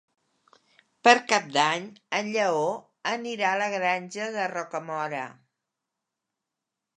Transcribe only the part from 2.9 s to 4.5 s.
anirà a la Granja de